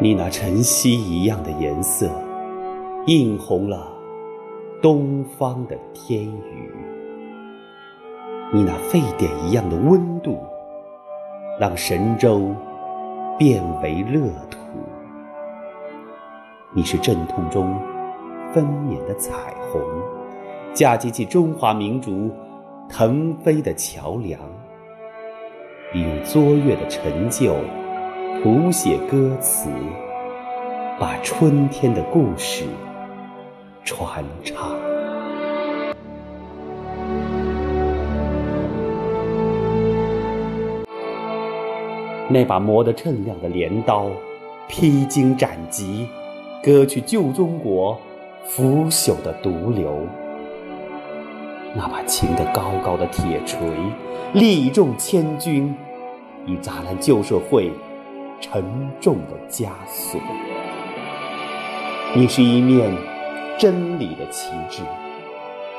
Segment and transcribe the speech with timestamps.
[0.00, 2.08] 你那晨曦一样的颜色，
[3.08, 3.97] 映红了
[4.80, 6.70] 东方的天宇；
[8.52, 10.38] 你那沸点一样的温度，
[11.58, 12.54] 让神州
[13.36, 14.58] 变为乐土。
[16.72, 17.76] 你是阵痛中
[18.52, 19.32] 分娩的彩
[19.72, 19.82] 虹，
[20.72, 22.30] 嫁接起中华民族
[22.88, 24.38] 腾飞的桥梁。
[25.92, 27.54] 你用卓越的成就。
[28.40, 29.68] 谱写歌词，
[30.96, 32.64] 把春天的故事
[33.88, 34.76] 传唱。
[42.28, 44.10] 那把磨得锃亮的镰刀，
[44.68, 46.06] 披荆斩棘，
[46.62, 47.98] 割去旧中国
[48.44, 50.06] 腐朽的毒瘤。
[51.74, 53.58] 那把擎得高高的铁锤，
[54.34, 55.74] 力重千钧，
[56.44, 57.72] 以砸烂旧社会。
[58.40, 58.62] 沉
[59.00, 60.20] 重的枷锁。
[62.14, 62.88] 你是一面
[63.58, 64.82] 真理的旗帜，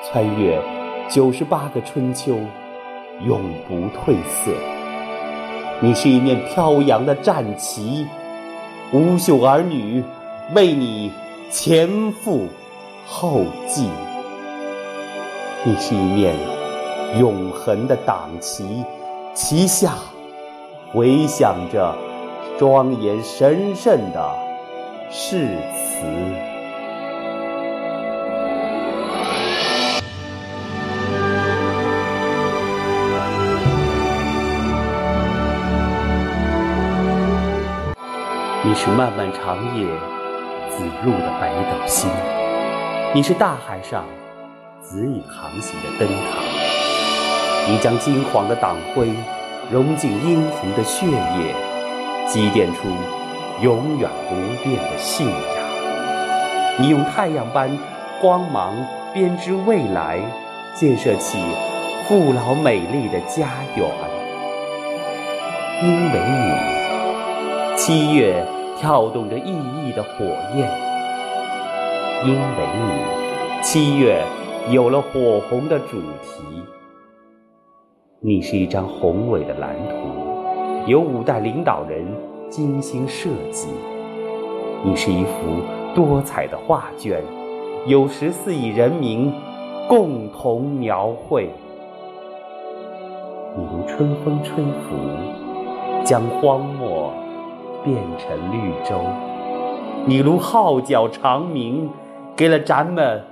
[0.04, 0.62] 穿越
[1.10, 2.38] 九十八个春秋，
[3.26, 4.52] 永不褪色。
[5.80, 8.06] 你是一面飘扬的战旗，
[8.92, 10.04] 无数儿女
[10.54, 11.10] 为你
[11.50, 12.50] 前赴
[13.08, 13.88] 后继。
[15.64, 16.36] 你是一面
[17.18, 18.84] 永恒的党旗，
[19.34, 19.94] 旗下
[20.92, 21.96] 回响着。
[22.58, 24.36] 庄严神圣的
[25.10, 26.59] 誓词。
[38.70, 39.84] 你是漫漫长夜
[40.70, 42.08] 紫露的北斗星，
[43.16, 44.06] 你是大海上
[44.88, 46.38] 指引航行的灯塔。
[47.68, 49.10] 你将金黄的党徽
[49.72, 51.56] 融进殷红的血液。
[52.28, 52.82] 积淀出
[53.60, 55.36] 永远不变的信仰。
[56.78, 57.76] 你用太阳般
[58.22, 58.76] 光芒
[59.12, 60.20] 编织未来，
[60.76, 61.40] 建设起
[62.08, 63.90] 富饶美丽的家园。
[65.82, 68.46] 因为你，七月
[68.80, 70.24] 跳动着熠熠的火
[70.56, 70.66] 焰；
[72.26, 72.40] 因为
[72.78, 74.24] 你，七月
[74.72, 76.64] 有了火红的主题。
[78.22, 79.96] 你是一张宏伟的蓝图。
[80.88, 82.08] 由五代领导人
[82.50, 83.68] 精心设计，
[84.82, 85.32] 你是一幅
[85.94, 87.22] 多彩的画卷，
[87.86, 89.30] 有十四亿人民
[89.90, 91.50] 共同描绘。
[93.58, 97.12] 你如春风吹拂，将荒漠
[97.84, 98.96] 变成绿洲；
[100.06, 101.90] 你如号角长鸣，
[102.36, 103.24] 给了咱们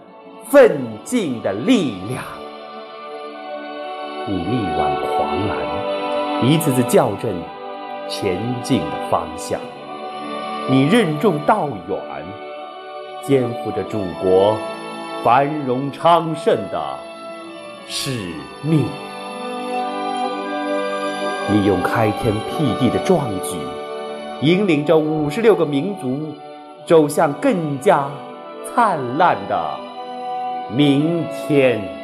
[0.49, 2.23] 奋进的力量。
[4.27, 5.57] 你力挽狂澜。
[6.43, 7.31] 一次次校正
[8.07, 9.59] 前进的方向，
[10.69, 11.99] 你任重道远，
[13.23, 14.55] 肩负着祖国
[15.23, 16.79] 繁荣昌盛的
[17.87, 18.11] 使
[18.61, 18.85] 命。
[21.49, 23.57] 你用开天辟地的壮举，
[24.41, 26.33] 引领着五十六个民族
[26.85, 28.07] 走向更加
[28.65, 29.79] 灿烂的
[30.75, 31.96] 明天。